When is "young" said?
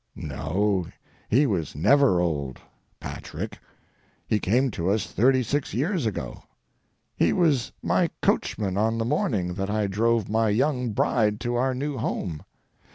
10.49-10.89